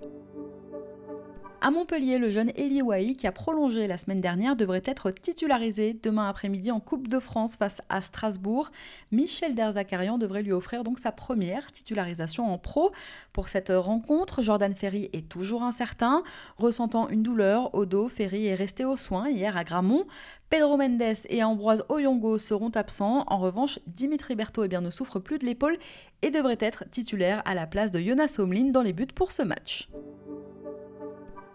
À 1.61 1.73
Montpellier, 1.73 2.19
le 2.19 2.31
jeune 2.31 2.53
Eli 2.55 2.83
Wahi, 2.83 3.17
qui 3.17 3.27
a 3.27 3.33
prolongé 3.33 3.89
la 3.89 3.97
semaine 3.97 4.21
dernière, 4.21 4.55
devrait 4.55 4.83
être 4.85 5.11
titularisé 5.11 5.93
demain 5.93 6.29
après-midi 6.29 6.71
en 6.71 6.79
Coupe 6.79 7.09
de 7.09 7.19
France 7.19 7.57
face 7.57 7.83
à 7.89 8.01
Strasbourg. 8.01 8.71
Michel 9.11 9.57
Derzakarian 9.57 10.19
devrait 10.19 10.45
lui 10.45 10.53
offrir 10.53 10.85
donc 10.85 11.01
sa 11.01 11.11
première 11.11 11.73
titularisation 11.73 12.53
en 12.53 12.59
pro. 12.59 12.93
Pour 13.33 13.49
cette 13.49 13.73
rencontre, 13.75 14.41
Jordan 14.41 14.73
Ferry 14.73 15.11
est 15.13 15.29
toujours 15.29 15.65
incertain. 15.65 16.23
Ressentant 16.59 17.09
une 17.09 17.25
douleur 17.25 17.75
au 17.75 17.87
dos, 17.87 18.09
Ferry 18.09 18.47
est 18.47 18.55
resté 18.55 18.85
aux 18.85 18.97
soins 18.97 19.29
hier 19.29 19.57
à 19.57 19.65
Gramont. 19.65 20.07
Pedro 20.51 20.77
Mendes 20.77 21.03
et 21.29 21.43
Ambroise 21.43 21.85
Oyongo 21.89 22.39
seront 22.39 22.71
absents. 22.71 23.25
En 23.27 23.39
revanche, 23.39 23.81
Dimitri 23.89 24.37
Berthaud 24.37 24.63
eh 24.63 24.69
bien, 24.69 24.81
ne 24.81 24.91
souffre 24.91 25.19
plus 25.19 25.41
de 25.41 25.45
l'épaule 25.45 25.77
et 26.23 26.31
devrait 26.31 26.59
être 26.61 26.85
titulaire 26.89 27.43
à 27.47 27.55
la 27.55 27.67
place 27.67 27.91
de 27.91 27.99
Jonas 27.99 28.37
Omlin 28.39 28.71
dans 28.71 28.83
les 28.83 28.93
buts 28.93 29.09
pour 29.13 29.33
ce 29.33 29.43
match. 29.43 29.89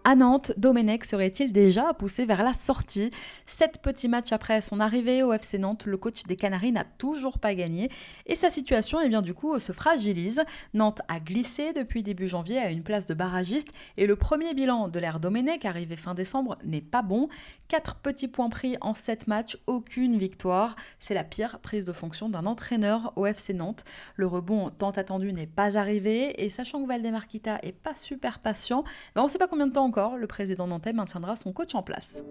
À 0.05 0.15
Nantes, 0.15 0.51
Domenech 0.57 1.05
serait-il 1.05 1.53
déjà 1.53 1.93
poussé 1.93 2.25
vers 2.25 2.43
la 2.43 2.51
sortie? 2.51 3.10
Sept 3.45 3.81
petits 3.81 4.10
matchs 4.10 4.33
après 4.33 4.60
son 4.60 4.81
arrivée 4.81 5.24
au 5.24 5.31
FC 5.31 5.57
Nantes, 5.57 5.86
le 5.86 5.95
coach 5.95 6.24
des 6.24 6.36
Canaries 6.36 6.74
n'a 6.74 6.83
toujours 6.83 7.39
pas 7.39 7.55
gagné 7.55 7.89
et 8.25 8.36
sa 8.36 8.50
situation 8.50 9.00
eh 9.01 9.07
bien, 9.07 9.22
du 9.22 9.33
coup, 9.33 9.57
se 9.60 9.72
fragilise. 9.72 10.43
Nantes 10.74 11.01
a 11.07 11.19
glissé 11.19 11.72
depuis 11.72 12.03
début 12.03 12.27
janvier 12.27 12.57
à 12.57 12.69
une 12.69 12.83
place 12.83 13.05
de 13.05 13.13
barragiste 13.13 13.69
et 13.95 14.05
le 14.05 14.17
premier 14.17 14.53
bilan 14.53 14.89
de 14.89 15.00
l'ère 15.00 15.22
Domenech 15.22 15.63
arrivé 15.63 15.95
fin 15.95 16.15
décembre 16.15 16.57
n'est 16.65 16.81
pas 16.81 17.01
bon. 17.01 17.29
Quatre 17.69 17.95
petits 17.95 18.27
points 18.27 18.50
pris 18.50 18.75
en 18.81 18.95
sept 18.95 19.27
matchs, 19.27 19.57
aucune 19.67 20.17
victoire. 20.17 20.75
C'est 21.00 21.13
la 21.13 21.24
pire 21.24 21.60
prise 21.60 21.86
de 21.86 21.93
fonction 21.93 22.27
d'un 22.27 22.45
entraîneur 22.45 23.13
au 23.15 23.25
FC 23.25 23.53
Nantes. 23.53 23.86
Le 24.17 24.27
rebond 24.27 24.69
tant 24.69 24.91
attendu 24.91 25.31
n'est 25.31 25.48
pas 25.48 25.77
arrivé 25.77 26.43
et 26.43 26.50
sachant 26.50 26.83
que 26.83 26.89
Valdemarquita 26.89 27.60
est 27.63 27.72
pas 27.72 27.95
super 27.95 28.39
patient, 28.39 28.83
ben, 29.15 29.22
on 29.22 29.25
ne 29.25 29.29
sait 29.29 29.38
pas 29.38 29.48
combien 29.48 29.67
de 29.67 29.72
temps 29.72 29.92
encore, 29.93 30.17
le 30.17 30.25
président 30.25 30.65
nantais 30.65 30.91
maintiendra 30.91 31.35
son 31.35 31.53
coach 31.53 31.75
en 31.75 31.83
place. 31.83 32.23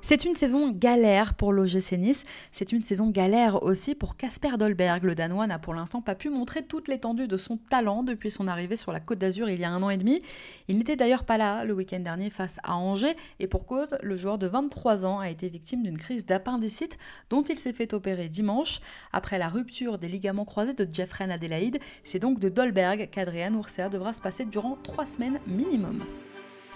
C'est 0.00 0.24
une 0.24 0.34
saison 0.34 0.70
galère 0.70 1.34
pour 1.34 1.52
l'OGC 1.52 1.92
Nice, 1.98 2.24
c'est 2.50 2.72
une 2.72 2.82
saison 2.82 3.10
galère 3.10 3.62
aussi 3.62 3.94
pour 3.94 4.16
Casper 4.16 4.56
Dolberg. 4.56 5.04
Le 5.04 5.14
Danois 5.14 5.46
n'a 5.46 5.58
pour 5.58 5.74
l'instant 5.74 6.00
pas 6.00 6.14
pu 6.14 6.30
montrer 6.30 6.62
toute 6.62 6.88
l'étendue 6.88 7.28
de 7.28 7.36
son 7.36 7.58
talent 7.58 8.02
depuis 8.02 8.30
son 8.30 8.48
arrivée 8.48 8.76
sur 8.76 8.90
la 8.90 9.00
Côte 9.00 9.18
d'Azur 9.18 9.50
il 9.50 9.60
y 9.60 9.64
a 9.64 9.70
un 9.70 9.82
an 9.82 9.90
et 9.90 9.98
demi. 9.98 10.22
Il 10.68 10.78
n'était 10.78 10.96
d'ailleurs 10.96 11.24
pas 11.24 11.36
là 11.36 11.64
le 11.64 11.74
week-end 11.74 12.00
dernier 12.00 12.30
face 12.30 12.58
à 12.62 12.76
Angers, 12.76 13.16
et 13.38 13.46
pour 13.48 13.66
cause, 13.66 13.98
le 14.02 14.16
joueur 14.16 14.38
de 14.38 14.46
23 14.46 15.04
ans 15.04 15.18
a 15.18 15.28
été 15.28 15.48
victime 15.48 15.82
d'une 15.82 15.98
crise 15.98 16.24
d'appendicite 16.24 16.96
dont 17.28 17.42
il 17.42 17.58
s'est 17.58 17.74
fait 17.74 17.92
opérer 17.92 18.28
dimanche. 18.28 18.80
Après 19.12 19.38
la 19.38 19.48
rupture 19.48 19.98
des 19.98 20.08
ligaments 20.08 20.46
croisés 20.46 20.74
de 20.74 20.88
Jeffrey 20.90 21.30
Adelaide, 21.30 21.80
c'est 22.04 22.18
donc 22.18 22.40
de 22.40 22.48
Dolberg 22.48 23.10
qu'Adrian 23.10 23.52
Ursea 23.54 23.90
devra 23.90 24.14
se 24.14 24.22
passer 24.22 24.46
durant 24.46 24.78
3 24.82 25.04
semaines 25.04 25.40
minimum. 25.46 26.02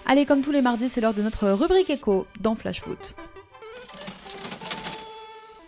Allez, 0.05 0.25
comme 0.25 0.41
tous 0.41 0.51
les 0.51 0.61
mardis, 0.61 0.89
c'est 0.89 0.99
l'heure 0.99 1.13
de 1.13 1.21
notre 1.21 1.49
rubrique 1.49 1.89
écho 1.89 2.27
dans 2.41 2.55
Flash 2.55 2.81
Foot. 2.81 3.15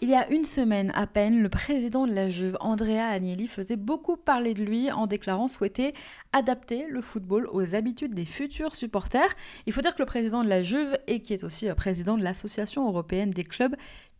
Il 0.02 0.10
y 0.10 0.14
a 0.14 0.30
une 0.30 0.44
semaine 0.44 0.92
à 0.94 1.08
peine, 1.08 1.42
le 1.42 1.48
président 1.48 2.06
de 2.06 2.14
la 2.14 2.30
Juve, 2.30 2.58
Andrea 2.60 3.08
Agnelli, 3.08 3.48
faisait 3.48 3.78
beaucoup 3.78 4.18
parler 4.18 4.54
de 4.54 4.62
lui 4.62 4.92
en 4.92 5.08
déclarant 5.08 5.48
souhaiter 5.48 5.94
adapter 6.34 6.86
le 6.90 7.02
football 7.02 7.48
aux 7.54 7.76
habitudes 7.76 8.14
des 8.14 8.26
futurs 8.26 8.76
supporters. 8.76 9.34
Il 9.68 9.74
faut 9.74 9.82
dire 9.82 9.96
que 9.96 10.02
le 10.02 10.06
président 10.06 10.44
de 10.44 10.50
la 10.50 10.64
Juve, 10.64 10.98
et 11.08 11.22
qui 11.22 11.34
est 11.34 11.46
aussi 11.46 11.70
euh, 11.70 11.74
président 11.74 12.18
de 12.18 12.24
l'Association 12.24 12.88
européenne 12.88 13.32
des 13.32 13.46
clubs, 13.46 13.76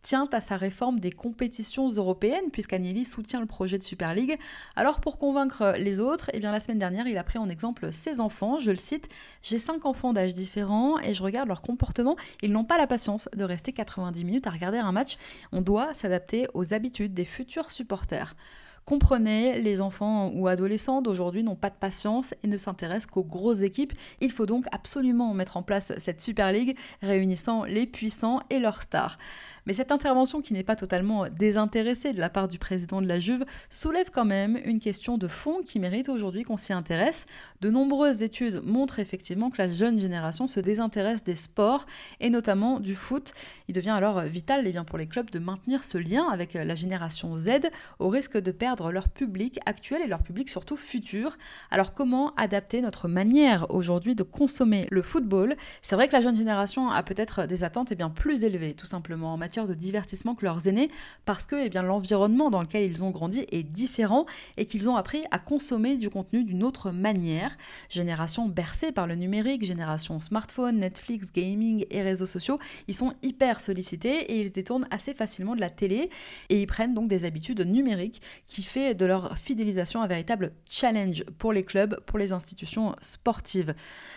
tient 0.06 0.28
à 0.30 0.40
sa 0.40 0.56
réforme 0.56 1.00
des 1.00 1.10
compétitions 1.10 1.90
européennes, 1.90 2.52
puisqu'Agnelli 2.52 3.04
soutient 3.04 3.40
le 3.40 3.46
projet 3.46 3.76
de 3.76 3.82
Super 3.82 4.14
League. 4.14 4.38
Alors 4.76 5.00
pour 5.00 5.18
convaincre 5.18 5.74
les 5.78 5.98
autres, 5.98 6.30
eh 6.32 6.38
bien 6.38 6.52
la 6.52 6.60
semaine 6.60 6.78
dernière, 6.78 7.08
il 7.08 7.18
a 7.18 7.24
pris 7.24 7.40
en 7.40 7.48
exemple 7.48 7.92
ses 7.92 8.20
enfants. 8.20 8.60
Je 8.60 8.70
le 8.70 8.76
cite 8.76 9.08
J'ai 9.42 9.58
cinq 9.58 9.84
enfants 9.84 10.12
d'âge 10.12 10.36
différents 10.36 11.00
et 11.00 11.12
je 11.12 11.24
regarde 11.24 11.48
leur 11.48 11.60
comportement. 11.60 12.14
Ils 12.40 12.52
n'ont 12.52 12.62
pas 12.62 12.78
la 12.78 12.86
patience 12.86 13.28
de 13.36 13.42
rester 13.42 13.72
90 13.72 14.24
minutes 14.24 14.46
à 14.46 14.50
regarder 14.50 14.78
un 14.78 14.92
match. 14.92 15.16
On 15.50 15.60
doit 15.60 15.92
s'adapter 15.92 16.46
aux 16.54 16.72
habitudes 16.72 17.12
des 17.12 17.24
futurs 17.24 17.72
supporters. 17.72 18.36
Comprenez, 18.86 19.60
les 19.60 19.80
enfants 19.80 20.30
ou 20.32 20.46
adolescents 20.46 21.02
d'aujourd'hui 21.02 21.42
n'ont 21.42 21.56
pas 21.56 21.70
de 21.70 21.74
patience 21.74 22.34
et 22.44 22.46
ne 22.46 22.56
s'intéressent 22.56 23.10
qu'aux 23.10 23.24
grosses 23.24 23.62
équipes. 23.62 23.92
Il 24.20 24.30
faut 24.30 24.46
donc 24.46 24.66
absolument 24.70 25.34
mettre 25.34 25.56
en 25.56 25.64
place 25.64 25.92
cette 25.98 26.20
Super 26.20 26.52
League 26.52 26.78
réunissant 27.02 27.64
les 27.64 27.88
puissants 27.88 28.38
et 28.48 28.60
leurs 28.60 28.82
stars. 28.82 29.18
Mais 29.66 29.72
cette 29.72 29.90
intervention, 29.90 30.40
qui 30.40 30.52
n'est 30.52 30.62
pas 30.62 30.76
totalement 30.76 31.26
désintéressée 31.28 32.12
de 32.12 32.20
la 32.20 32.30
part 32.30 32.46
du 32.46 32.58
président 32.58 33.02
de 33.02 33.06
la 33.06 33.18
Juve, 33.18 33.44
soulève 33.68 34.10
quand 34.12 34.24
même 34.24 34.58
une 34.64 34.78
question 34.78 35.18
de 35.18 35.26
fond 35.26 35.60
qui 35.64 35.80
mérite 35.80 36.08
aujourd'hui 36.08 36.44
qu'on 36.44 36.56
s'y 36.56 36.72
intéresse. 36.72 37.26
De 37.60 37.68
nombreuses 37.68 38.22
études 38.22 38.62
montrent 38.64 39.00
effectivement 39.00 39.50
que 39.50 39.58
la 39.58 39.68
jeune 39.68 39.98
génération 39.98 40.46
se 40.46 40.60
désintéresse 40.60 41.24
des 41.24 41.34
sports 41.34 41.86
et 42.20 42.30
notamment 42.30 42.78
du 42.78 42.94
foot. 42.94 43.32
Il 43.68 43.74
devient 43.74 43.90
alors 43.90 44.20
vital 44.22 44.62
eh 44.66 44.72
bien, 44.72 44.84
pour 44.84 44.98
les 44.98 45.06
clubs 45.06 45.30
de 45.30 45.40
maintenir 45.40 45.82
ce 45.82 45.98
lien 45.98 46.28
avec 46.30 46.54
la 46.54 46.74
génération 46.76 47.34
Z 47.34 47.68
au 47.98 48.08
risque 48.08 48.38
de 48.38 48.52
perdre 48.52 48.92
leur 48.92 49.08
public 49.08 49.58
actuel 49.66 50.00
et 50.02 50.06
leur 50.06 50.22
public 50.22 50.48
surtout 50.48 50.76
futur. 50.76 51.36
Alors 51.72 51.92
comment 51.92 52.34
adapter 52.36 52.80
notre 52.80 53.08
manière 53.08 53.66
aujourd'hui 53.70 54.14
de 54.14 54.22
consommer 54.22 54.86
le 54.90 55.02
football? 55.02 55.56
C'est 55.82 55.96
vrai 55.96 56.06
que 56.06 56.12
la 56.12 56.20
jeune 56.20 56.36
génération 56.36 56.88
a 56.90 57.02
peut-être 57.02 57.46
des 57.46 57.64
attentes 57.64 57.90
eh 57.90 57.96
bien, 57.96 58.10
plus 58.10 58.44
élevées 58.44 58.74
tout 58.74 58.86
simplement 58.86 59.32
en 59.32 59.36
matière 59.36 59.55
de 59.64 59.74
divertissement 59.74 60.34
que 60.34 60.44
leurs 60.44 60.68
aînés 60.68 60.90
parce 61.24 61.46
que 61.46 61.56
eh 61.64 61.68
bien, 61.68 61.82
l'environnement 61.82 62.50
dans 62.50 62.60
lequel 62.60 62.84
ils 62.84 63.02
ont 63.02 63.10
grandi 63.10 63.46
est 63.50 63.62
différent 63.62 64.26
et 64.56 64.66
qu'ils 64.66 64.90
ont 64.90 64.96
appris 64.96 65.24
à 65.30 65.38
consommer 65.38 65.96
du 65.96 66.10
contenu 66.10 66.44
d'une 66.44 66.62
autre 66.62 66.90
manière. 66.90 67.56
Génération 67.88 68.46
bercée 68.46 68.92
par 68.92 69.06
le 69.06 69.14
numérique, 69.14 69.64
génération 69.64 70.20
smartphone, 70.20 70.78
Netflix, 70.78 71.32
gaming 71.32 71.86
et 71.90 72.02
réseaux 72.02 72.26
sociaux, 72.26 72.58
ils 72.88 72.94
sont 72.94 73.14
hyper 73.22 73.60
sollicités 73.60 74.32
et 74.32 74.40
ils 74.40 74.52
détournent 74.52 74.86
assez 74.90 75.14
facilement 75.14 75.56
de 75.56 75.60
la 75.60 75.70
télé 75.70 76.10
et 76.48 76.60
ils 76.60 76.66
prennent 76.66 76.94
donc 76.94 77.08
des 77.08 77.24
habitudes 77.24 77.60
numériques 77.60 78.20
qui 78.48 78.62
fait 78.62 78.94
de 78.94 79.06
leur 79.06 79.38
fidélisation 79.38 80.02
un 80.02 80.06
véritable 80.06 80.52
challenge 80.68 81.24
pour 81.38 81.52
les 81.52 81.64
clubs, 81.64 81.98
pour 82.06 82.18
les 82.18 82.32
institutions 82.32 82.94
sportives. 83.00 83.74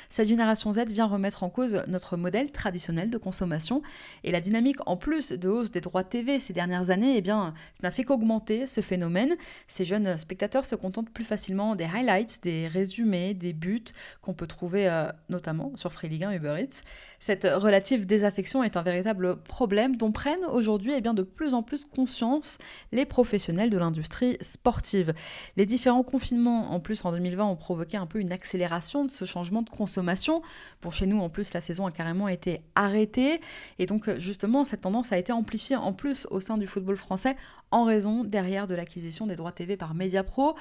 Cette 0.10 0.27
génération 0.27 0.72
Z 0.72 0.86
vient 0.91 1.05
remettre 1.05 1.43
en 1.43 1.50
cause 1.50 1.84
notre 1.88 2.17
modèle 2.17 2.51
traditionnel 2.51 3.10
de 3.10 3.17
consommation 3.17 3.81
et 4.24 4.31
la 4.31 4.41
dynamique 4.41 4.77
en 4.86 4.98
plus 4.98 5.28
de 5.33 5.50
hausse 5.50 5.71
des 5.71 5.81
droits 5.81 6.03
TV 6.03 6.39
ces 6.39 6.53
dernières 6.53 6.89
années 6.89 7.15
eh 7.17 7.21
bien, 7.21 7.53
n'a 7.81 7.91
fait 7.91 8.03
qu'augmenter 8.03 8.67
ce 8.67 8.81
phénomène. 8.81 9.36
Ces 9.67 9.86
jeunes 9.86 10.17
spectateurs 10.17 10.65
se 10.65 10.75
contentent 10.75 11.09
plus 11.09 11.24
facilement 11.24 11.75
des 11.75 11.86
highlights, 11.86 12.39
des 12.43 12.67
résumés, 12.67 13.33
des 13.33 13.53
buts 13.53 13.83
qu'on 14.21 14.33
peut 14.33 14.48
trouver 14.48 14.89
euh, 14.89 15.07
notamment 15.29 15.71
sur 15.75 15.91
Free 15.91 16.09
League 16.09 16.24
1 16.24 16.31
Uber 16.31 16.55
Eats. 16.59 16.81
Cette 17.19 17.45
relative 17.45 18.05
désaffection 18.05 18.63
est 18.63 18.77
un 18.77 18.81
véritable 18.81 19.38
problème 19.38 19.95
dont 19.95 20.12
prennent 20.12 20.45
aujourd'hui 20.45 20.93
eh 20.95 21.01
bien, 21.01 21.13
de 21.13 21.24
plus 21.24 21.53
en 21.53 21.63
plus 21.63 21.86
conscience 21.86 22.57
les 22.91 23.05
professionnels 23.05 23.69
de 23.69 23.77
l'industrie 23.77 24.38
sportive. 24.41 25.13
Les 25.57 25.65
différents 25.65 26.03
confinements, 26.03 26.71
en 26.71 26.79
plus 26.79 27.05
en 27.05 27.12
2020, 27.12 27.45
ont 27.45 27.55
provoqué 27.55 27.98
un 27.98 28.05
peu 28.05 28.19
une 28.19 28.31
accélération 28.31 29.05
de 29.05 29.12
ce 29.12 29.25
changement 29.25 29.62
de 29.62 29.69
consommation. 29.69 30.41
Pour 30.81 30.93
chez 30.93 31.05
nous, 31.05 31.19
en 31.19 31.29
plus, 31.29 31.53
la 31.53 31.62
saison 31.62 31.86
a 31.86 31.91
carrément 31.91 32.27
été 32.27 32.62
arrêtée. 32.75 33.41
Et 33.77 33.86
donc, 33.86 34.09
justement, 34.17 34.65
cette 34.65 34.81
tendance 34.81 35.12
a 35.12 35.17
été 35.19 35.31
amplifiée 35.31 35.75
en 35.75 35.93
plus 35.93 36.27
au 36.31 36.39
sein 36.39 36.57
du 36.57 36.67
football 36.67 36.97
français 36.97 37.35
en 37.71 37.83
raison 37.83 38.23
derrière 38.23 38.65
de 38.65 38.75
l'acquisition 38.75 39.27
des 39.27 39.35
droits 39.35 39.51
TV 39.51 39.77
par 39.77 39.93
Mediapro. 39.93 40.51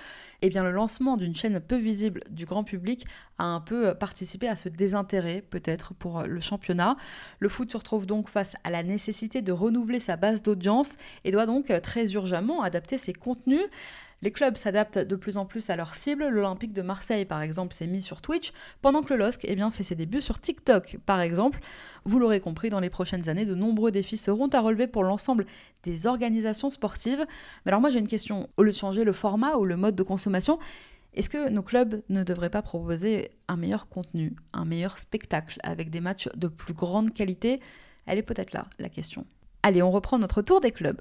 Et 0.42 0.46
eh 0.46 0.48
bien, 0.50 0.62
le 0.62 0.70
lancement 0.70 1.16
d'une 1.16 1.34
chaîne 1.34 1.60
peu 1.60 1.76
visible 1.76 2.20
du 2.30 2.44
grand 2.44 2.64
public 2.64 3.06
a 3.38 3.44
un 3.44 3.60
peu 3.60 3.94
participé 3.94 4.48
à 4.48 4.56
ce 4.56 4.68
désintérêt, 4.68 5.42
peut-être, 5.42 5.94
pour 5.94 6.22
le 6.22 6.40
championnat. 6.40 6.96
Le 7.38 7.48
foot 7.48 7.72
se 7.72 7.76
retrouve 7.76 8.06
donc 8.06 8.28
face 8.28 8.54
à 8.64 8.70
la 8.70 8.82
nécessité 8.82 9.40
de 9.40 9.52
renouveler 9.52 10.00
sa 10.00 10.16
base 10.16 10.42
d'audience 10.42 10.96
et 11.24 11.30
doit 11.30 11.46
donc 11.46 11.72
très 11.82 12.12
urgemment 12.12 12.62
adapter 12.62 12.98
ses 12.98 13.12
contenus. 13.12 13.64
Les 14.20 14.32
clubs 14.32 14.56
s'adaptent 14.56 14.98
de 14.98 15.16
plus 15.16 15.36
en 15.36 15.46
plus 15.46 15.70
à 15.70 15.76
leur 15.76 15.94
cible. 15.94 16.26
L'Olympique 16.26 16.72
de 16.72 16.82
Marseille, 16.82 17.24
par 17.24 17.40
exemple, 17.40 17.72
s'est 17.72 17.86
mis 17.86 18.02
sur 18.02 18.20
Twitch, 18.20 18.52
pendant 18.82 19.02
que 19.02 19.14
le 19.14 19.18
LOSC 19.20 19.40
eh 19.44 19.54
bien, 19.54 19.70
fait 19.70 19.84
ses 19.84 19.94
débuts 19.94 20.20
sur 20.20 20.40
TikTok, 20.40 20.98
par 21.06 21.20
exemple. 21.20 21.60
Vous 22.04 22.18
l'aurez 22.18 22.40
compris, 22.40 22.68
dans 22.68 22.80
les 22.80 22.90
prochaines 22.90 23.28
années, 23.28 23.44
de 23.44 23.54
nombreux 23.54 23.92
défis 23.92 24.16
seront 24.16 24.48
à 24.48 24.60
relever 24.60 24.88
pour 24.88 25.04
l'ensemble 25.04 25.46
des 25.84 26.06
organisations 26.06 26.70
sportives. 26.70 27.24
Mais 27.64 27.70
alors 27.70 27.80
moi 27.80 27.90
j'ai 27.90 27.98
une 27.98 28.08
question. 28.08 28.48
Au 28.56 28.62
lieu 28.62 28.70
de 28.70 28.76
changer 28.76 29.04
le 29.04 29.12
format 29.12 29.56
ou 29.56 29.64
le 29.64 29.76
mode 29.76 29.94
de 29.94 30.02
consommation, 30.02 30.58
est-ce 31.14 31.30
que 31.30 31.48
nos 31.48 31.62
clubs 31.62 32.02
ne 32.08 32.24
devraient 32.24 32.50
pas 32.50 32.62
proposer 32.62 33.30
un 33.48 33.56
meilleur 33.56 33.88
contenu, 33.88 34.34
un 34.52 34.64
meilleur 34.64 34.98
spectacle, 34.98 35.58
avec 35.62 35.90
des 35.90 36.00
matchs 36.00 36.28
de 36.36 36.48
plus 36.48 36.74
grande 36.74 37.12
qualité? 37.12 37.60
Elle 38.06 38.18
est 38.18 38.22
peut-être 38.22 38.52
là, 38.52 38.66
la 38.78 38.88
question. 38.88 39.26
Allez, 39.62 39.82
on 39.82 39.90
reprend 39.90 40.18
notre 40.18 40.42
tour 40.42 40.60
des 40.60 40.72
clubs. 40.72 41.00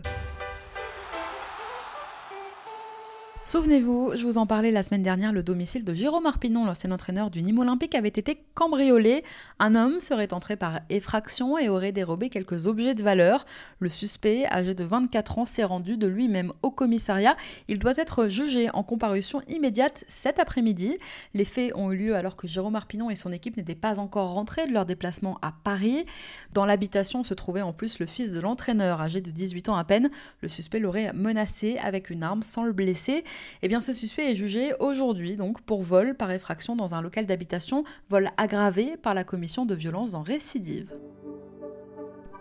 Souvenez-vous, 3.48 4.12
je 4.14 4.24
vous 4.24 4.38
en 4.38 4.46
parlais 4.46 4.72
la 4.72 4.84
semaine 4.84 5.04
dernière, 5.04 5.32
le 5.32 5.42
domicile 5.42 5.86
de 5.86 5.94
Jérôme 5.94 6.26
Arpinon, 6.26 6.66
l'ancien 6.66 6.92
entraîneur 6.92 7.32
du 7.32 7.42
Nîmes 7.42 7.60
Olympique, 7.60 7.96
avait 7.96 8.10
été 8.10 8.44
cambriolé. 8.56 9.24
Un 9.60 9.74
homme 9.74 10.02
serait 10.02 10.34
entré 10.34 10.58
par 10.58 10.82
effraction 10.90 11.58
et 11.58 11.70
aurait 11.70 11.94
dérobé 11.94 12.30
quelques 12.30 12.68
objets 12.68 12.94
de 12.94 13.04
valeur. 13.04 13.46
Le 13.80 13.88
suspect, 13.88 14.46
âgé 14.52 14.76
de 14.76 14.84
24 14.84 15.38
ans, 15.38 15.46
s'est 15.46 15.64
rendu 15.64 15.96
de 15.96 16.08
lui-même 16.08 16.52
au 16.62 16.72
commissariat. 16.72 17.38
Il 17.70 17.80
doit 17.80 17.94
être 17.96 18.28
jugé 18.28 18.70
en 18.72 18.84
comparution 18.84 19.42
immédiate 19.48 20.04
cet 20.10 20.40
après-midi. 20.40 20.98
Les 21.34 21.46
faits 21.46 21.72
ont 21.76 21.94
eu 21.94 21.96
lieu 21.96 22.16
alors 22.18 22.36
que 22.36 22.48
Jérôme 22.48 22.76
Arpinon 22.76 23.10
et 23.10 23.16
son 23.16 23.32
équipe 23.32 23.56
n'étaient 23.56 23.76
pas 23.76 24.02
encore 24.02 24.32
rentrés 24.32 24.68
de 24.68 24.74
leur 24.74 24.86
déplacement 24.86 25.40
à 25.42 25.54
Paris. 25.64 26.06
Dans 26.52 26.66
l'habitation 26.66 27.24
se 27.24 27.34
trouvait 27.34 27.62
en 27.62 27.72
plus 27.72 28.00
le 28.00 28.08
fils 28.08 28.34
de 28.34 28.42
l'entraîneur, 28.42 29.00
âgé 29.00 29.22
de 29.22 29.32
18 29.32 29.70
ans 29.70 29.78
à 29.78 29.86
peine. 29.86 30.10
Le 30.42 30.50
suspect 30.50 30.80
l'aurait 30.80 31.14
menacé 31.14 31.78
avec 31.78 32.10
une 32.10 32.24
arme 32.24 32.44
sans 32.44 32.66
le 32.66 32.74
blesser. 32.74 33.24
Eh 33.62 33.68
bien, 33.68 33.80
ce 33.80 33.94
suspect 33.94 34.32
est 34.32 34.36
jugé 34.36 34.74
aujourd'hui 34.80 35.36
donc 35.36 35.62
pour 35.62 35.84
vol 35.84 36.16
par 36.16 36.32
effraction 36.32 36.76
dans 36.76 36.96
un 36.96 37.02
local 37.02 37.26
d'habitation, 37.26 37.84
vol 38.10 38.30
aggravé 38.38 38.98
par 38.98 39.14
la 39.14 39.24
commission 39.24 39.66
de 39.66 39.76
violence 39.76 40.14
en 40.14 40.24
récidive. 40.24 40.94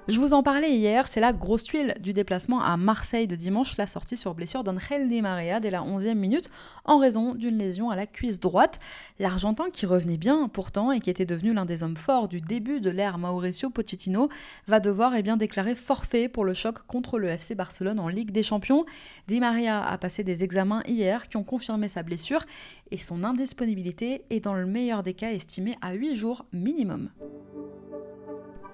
Je 0.09 0.21
vous 0.21 0.35
en 0.35 0.45
parlais 0.45 0.71
hier, 0.71 1.09
c'est 1.09 1.19
la 1.19 1.33
grosse 1.33 1.65
tuile 1.65 1.97
du 1.99 2.13
déplacement 2.13 2.63
à 2.63 2.77
Marseille 2.77 3.27
de 3.27 3.35
dimanche, 3.35 3.77
la 3.77 3.89
sortie 3.89 4.17
sur 4.17 4.35
blessure 4.35 4.63
d'Angel 4.63 5.09
Di 5.09 5.21
Maria 5.21 5.59
dès 5.59 5.73
la 5.73 5.81
11e 5.81 6.15
minute 6.15 6.49
en 6.85 6.99
raison 6.99 7.35
d'une 7.35 7.59
lésion 7.59 7.91
à 7.91 7.97
la 7.97 8.07
cuisse 8.07 8.39
droite. 8.39 8.79
L'Argentin, 9.19 9.65
qui 9.73 9.85
revenait 9.85 10.17
bien 10.17 10.49
pourtant 10.49 10.93
et 10.93 11.01
qui 11.01 11.11
était 11.11 11.27
devenu 11.27 11.53
l'un 11.53 11.65
des 11.65 11.83
hommes 11.83 11.97
forts 11.97 12.29
du 12.29 12.41
début 12.41 12.81
de 12.81 12.89
l'ère 12.89 13.19
Mauricio 13.19 13.69
Pochettino, 13.69 14.29
va 14.69 14.79
devoir 14.79 15.13
eh 15.17 15.25
bien, 15.25 15.37
déclarer 15.37 15.75
forfait 15.75 16.29
pour 16.29 16.45
le 16.45 16.55
choc 16.55 16.87
contre 16.87 17.19
le 17.19 17.27
FC 17.27 17.57
Barcelone 17.57 17.99
en 17.99 18.07
Ligue 18.07 18.31
des 18.31 18.45
Champions. 18.45 18.85
Di 19.27 19.41
Maria 19.41 19.85
a 19.85 19.99
passé 19.99 20.23
des 20.23 20.45
examens 20.45 20.83
hier 20.87 21.27
qui 21.27 21.37
ont 21.37 21.43
confirmé 21.43 21.89
sa 21.89 22.05
blessure 22.05 22.45
et 22.93 22.99
son 22.99 23.25
indisponibilité 23.25 24.23
est 24.31 24.39
dans 24.39 24.55
le 24.55 24.67
meilleur 24.67 25.03
des 25.03 25.15
cas 25.15 25.33
estimée 25.33 25.77
à 25.83 25.95
8 25.95 26.15
jours 26.15 26.45
minimum. 26.53 27.11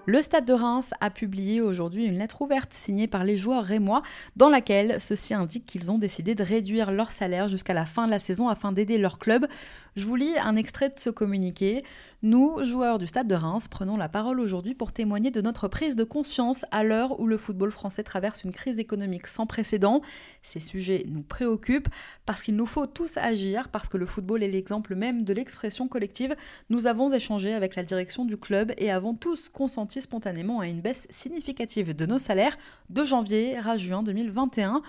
Le 0.05 0.21
Stade 0.21 0.47
de 0.47 0.53
Reims 0.53 0.93
a 1.01 1.11
publié 1.11 1.61
aujourd'hui 1.61 2.07
une 2.07 2.19
lettre 2.19 2.43
ouverte 2.43 2.73
signée 2.73 3.07
par 3.07 3.23
les 3.23 3.37
joueurs 3.37 3.63
rémois 3.63 4.03
dans 4.35 4.51
laquelle 4.51 5.01
ceux-ci 5.01 5.33
indiquent 5.33 5.65
qu'ils 5.65 5.93
ont 5.93 5.99
décidé 5.99 6.35
de 6.35 6.43
réduire 6.43 6.91
leur 6.91 7.13
salaire 7.13 7.47
jusqu'à 7.47 7.73
la 7.73 7.87
fin 7.87 8.07
de 8.07 8.11
la 8.11 8.19
saison 8.19 8.49
afin 8.49 8.73
d'aider 8.73 8.99
leur 8.99 9.21
club. 9.21 9.47
Je 9.95 10.05
vous 10.05 10.17
lis 10.17 10.37
un 10.39 10.57
extrait 10.57 10.89
de 10.89 10.99
ce 10.99 11.09
communiqué. 11.09 11.85
Nous, 12.25 12.63
joueurs 12.63 13.01
du 13.01 13.09
Stade 13.09 13.27
de 13.27 13.35
Reims, 13.35 13.67
prenons 13.67 13.97
la 13.97 14.09
parole 14.09 14.39
aujourd'hui 14.39 14.77
pour 14.77 14.93
témoigner 14.93 15.33
de 15.33 15.41
notre 15.41 15.67
prise 15.67 15.97
de 15.97 16.05
conscience 16.05 16.65
à 16.71 16.85
l'heure 16.85 17.19
où 17.19 17.27
le 17.27 17.37
football 17.37 17.73
français 17.73 18.05
traverse 18.05 18.45
une 18.45 18.53
crise 18.53 18.79
économique 18.79 19.27
sans 19.27 19.45
précédent. 19.45 20.03
Ces 20.41 20.61
sujets 20.61 21.05
nous 21.09 21.23
préoccupent 21.23 21.89
parce 22.25 22.43
qu'il 22.43 22.55
nous 22.55 22.67
faut 22.67 22.87
tous 22.87 23.17
agir, 23.17 23.71
parce 23.71 23.89
que 23.89 23.97
le 23.97 24.07
football 24.07 24.45
est 24.45 24.49
l'exemple 24.53 24.95
même 24.95 25.25
de 25.25 25.33
l'expression 25.33 25.89
collective. 25.89 26.37
Nous 26.71 26.87
avons 26.87 27.13
échangé 27.13 27.55
avec 27.55 27.75
la 27.75 27.83
direction 27.83 28.25
du 28.25 28.37
club 28.37 28.73
et 28.79 28.93
avons 28.93 29.15
tous 29.15 29.49
consenti 29.49 30.01
spontanément 30.01 30.61
à 30.61 30.69
une 30.69 30.81
baisse 30.81 31.09
significative 31.11 31.93
de 31.93 32.07
nos 32.07 32.19
salaires 32.19 32.57
de 32.89 33.05
janvier 33.05 33.57
à 33.57 33.77
juin 33.77 34.05
2021. 34.05 34.83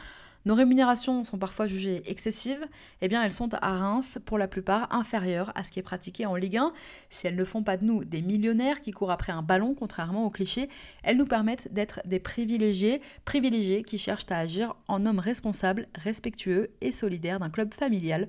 Nos 0.46 0.56
rémunérations 0.56 1.24
sont 1.24 1.38
parfois 1.38 1.68
jugées 1.68 2.02
excessives, 2.06 2.66
eh 3.02 3.08
bien 3.08 3.24
elles 3.24 3.32
sont 3.32 3.54
à 3.54 3.78
Reims 3.78 4.20
pour 4.26 4.38
la 4.38 4.50
plupart 4.50 4.94
inférieures 4.94 5.54
à 5.56 5.64
ce 5.64 5.72
qui 5.72 5.80
est 5.80 5.84
pratiqué 5.84 6.26
en 6.26 6.36
Ligue 6.36 6.58
1. 6.58 6.74
Si 7.10 7.28
elles 7.28 7.38
ne 7.38 7.44
font 7.46 7.64
pas 7.64 7.78
de 7.78 7.86
nous 7.86 8.04
des 8.04 8.22
millionnaires 8.22 8.82
qui 8.82 8.92
courent 8.92 9.12
après 9.12 9.32
un 9.32 9.42
ballon, 9.42 9.74
contrairement 9.74 10.26
aux 10.26 10.30
clichés, 10.30 10.70
elles 11.04 11.18
nous 11.18 11.26
permettent 11.26 11.74
d'être 11.74 12.02
des 12.06 12.20
privilégiés, 12.20 13.02
privilégiés 13.24 13.84
qui 13.84 13.98
cherchent 13.98 14.30
à 14.30 14.38
agir 14.38 14.76
en 14.90 15.06
hommes 15.06 15.20
responsables, 15.20 15.88
respectueux 15.96 16.72
et 16.82 16.92
solidaires 16.92 17.40
d'un 17.40 17.50
club 17.50 17.74
familial. 17.74 18.28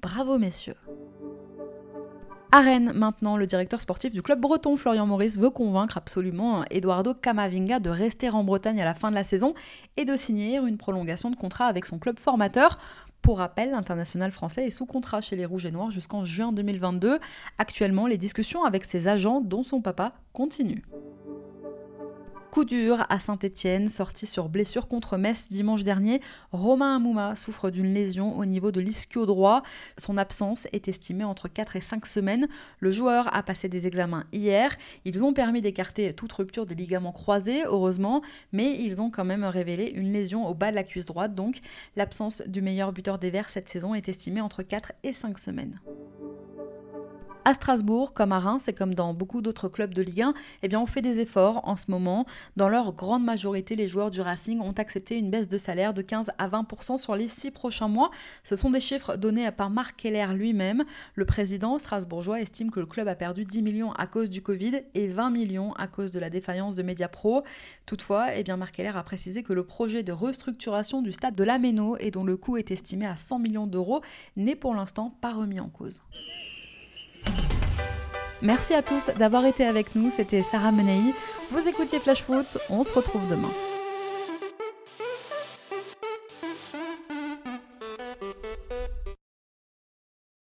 Bravo 0.00 0.38
messieurs 0.38 0.76
à 2.54 2.60
Rennes, 2.60 2.92
maintenant, 2.94 3.36
le 3.36 3.48
directeur 3.48 3.80
sportif 3.80 4.12
du 4.12 4.22
club 4.22 4.38
breton, 4.38 4.76
Florian 4.76 5.06
Maurice, 5.06 5.40
veut 5.40 5.50
convaincre 5.50 5.96
absolument 5.96 6.62
Eduardo 6.70 7.12
Camavinga 7.12 7.80
de 7.80 7.90
rester 7.90 8.30
en 8.30 8.44
Bretagne 8.44 8.80
à 8.80 8.84
la 8.84 8.94
fin 8.94 9.10
de 9.10 9.16
la 9.16 9.24
saison 9.24 9.54
et 9.96 10.04
de 10.04 10.14
signer 10.14 10.58
une 10.58 10.78
prolongation 10.78 11.32
de 11.32 11.34
contrat 11.34 11.66
avec 11.66 11.84
son 11.84 11.98
club 11.98 12.16
formateur. 12.20 12.78
Pour 13.22 13.38
rappel, 13.38 13.72
l'international 13.72 14.30
français 14.30 14.68
est 14.68 14.70
sous 14.70 14.86
contrat 14.86 15.20
chez 15.20 15.34
les 15.34 15.46
Rouges 15.46 15.66
et 15.66 15.72
Noirs 15.72 15.90
jusqu'en 15.90 16.24
juin 16.24 16.52
2022. 16.52 17.18
Actuellement, 17.58 18.06
les 18.06 18.18
discussions 18.18 18.62
avec 18.62 18.84
ses 18.84 19.08
agents, 19.08 19.40
dont 19.40 19.64
son 19.64 19.80
papa, 19.80 20.12
continuent. 20.32 20.82
Coup 22.54 22.64
dur 22.64 23.04
à 23.08 23.18
Saint-Etienne, 23.18 23.88
sorti 23.88 24.26
sur 24.26 24.48
blessure 24.48 24.86
contre 24.86 25.16
Metz 25.16 25.48
dimanche 25.50 25.82
dernier. 25.82 26.20
Romain 26.52 26.94
Amouma 26.94 27.34
souffre 27.34 27.68
d'une 27.68 27.92
lésion 27.92 28.38
au 28.38 28.44
niveau 28.44 28.70
de 28.70 28.80
l'ischio 28.80 29.26
droit. 29.26 29.64
Son 29.98 30.16
absence 30.16 30.68
est 30.70 30.86
estimée 30.86 31.24
entre 31.24 31.48
4 31.48 31.74
et 31.74 31.80
5 31.80 32.06
semaines. 32.06 32.46
Le 32.78 32.92
joueur 32.92 33.34
a 33.34 33.42
passé 33.42 33.68
des 33.68 33.88
examens 33.88 34.22
hier. 34.32 34.70
Ils 35.04 35.24
ont 35.24 35.32
permis 35.32 35.62
d'écarter 35.62 36.12
toute 36.12 36.32
rupture 36.32 36.64
des 36.64 36.76
ligaments 36.76 37.10
croisés, 37.10 37.64
heureusement, 37.64 38.22
mais 38.52 38.78
ils 38.80 39.02
ont 39.02 39.10
quand 39.10 39.24
même 39.24 39.42
révélé 39.42 39.90
une 39.90 40.12
lésion 40.12 40.46
au 40.46 40.54
bas 40.54 40.70
de 40.70 40.76
la 40.76 40.84
cuisse 40.84 41.06
droite. 41.06 41.34
Donc 41.34 41.58
l'absence 41.96 42.40
du 42.46 42.62
meilleur 42.62 42.92
buteur 42.92 43.18
des 43.18 43.30
Verts 43.30 43.50
cette 43.50 43.68
saison 43.68 43.96
est 43.96 44.08
estimée 44.08 44.40
entre 44.40 44.62
4 44.62 44.92
et 45.02 45.12
5 45.12 45.40
semaines 45.40 45.80
à 47.44 47.54
Strasbourg, 47.54 48.14
comme 48.14 48.32
à 48.32 48.38
Reims 48.38 48.68
et 48.68 48.72
comme 48.72 48.94
dans 48.94 49.14
beaucoup 49.14 49.42
d'autres 49.42 49.68
clubs 49.68 49.92
de 49.92 50.02
Ligue 50.02 50.22
1, 50.22 50.34
eh 50.62 50.68
bien 50.68 50.80
on 50.80 50.86
fait 50.86 51.02
des 51.02 51.20
efforts 51.20 51.60
en 51.68 51.76
ce 51.76 51.90
moment. 51.90 52.26
Dans 52.56 52.68
leur 52.68 52.92
grande 52.92 53.24
majorité, 53.24 53.76
les 53.76 53.88
joueurs 53.88 54.10
du 54.10 54.20
Racing 54.20 54.60
ont 54.60 54.72
accepté 54.72 55.16
une 55.16 55.30
baisse 55.30 55.48
de 55.48 55.58
salaire 55.58 55.94
de 55.94 56.02
15 56.02 56.30
à 56.38 56.48
20% 56.48 56.98
sur 56.98 57.16
les 57.16 57.28
six 57.28 57.50
prochains 57.50 57.88
mois. 57.88 58.10
Ce 58.44 58.56
sont 58.56 58.70
des 58.70 58.80
chiffres 58.80 59.16
donnés 59.16 59.50
par 59.50 59.70
Marc 59.70 59.96
Keller 59.96 60.26
lui-même. 60.34 60.84
Le 61.14 61.24
président 61.24 61.78
strasbourgeois 61.78 62.40
estime 62.40 62.70
que 62.70 62.80
le 62.80 62.86
club 62.86 63.08
a 63.08 63.14
perdu 63.14 63.44
10 63.44 63.62
millions 63.62 63.92
à 63.92 64.06
cause 64.06 64.30
du 64.30 64.42
Covid 64.42 64.82
et 64.94 65.08
20 65.08 65.30
millions 65.30 65.72
à 65.74 65.86
cause 65.86 66.12
de 66.12 66.20
la 66.20 66.30
défaillance 66.30 66.76
de 66.76 66.82
Mediapro. 66.82 67.42
Toutefois, 67.86 68.34
eh 68.34 68.42
bien 68.42 68.56
Marc 68.56 68.76
Keller 68.76 68.92
a 68.94 69.02
précisé 69.02 69.42
que 69.42 69.52
le 69.52 69.64
projet 69.64 70.02
de 70.02 70.12
restructuration 70.12 71.02
du 71.02 71.12
stade 71.12 71.34
de 71.34 71.44
l'Améno 71.44 71.96
et 71.98 72.10
dont 72.10 72.24
le 72.24 72.36
coût 72.36 72.56
est 72.56 72.70
estimé 72.70 73.06
à 73.06 73.16
100 73.16 73.38
millions 73.38 73.66
d'euros 73.66 74.00
n'est 74.36 74.56
pour 74.56 74.74
l'instant 74.74 75.14
pas 75.20 75.32
remis 75.32 75.60
en 75.60 75.68
cause. 75.68 76.02
Merci 78.42 78.74
à 78.74 78.82
tous 78.82 79.10
d'avoir 79.18 79.44
été 79.46 79.64
avec 79.64 79.94
nous, 79.94 80.10
c'était 80.10 80.42
Sarah 80.42 80.72
Menei. 80.72 81.14
Vous 81.50 81.68
écoutiez 81.68 81.98
Flash 81.98 82.22
Foot, 82.22 82.58
on 82.68 82.84
se 82.84 82.92
retrouve 82.92 83.26
demain. 83.28 83.50